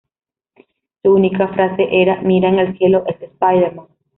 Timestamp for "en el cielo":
2.49-3.03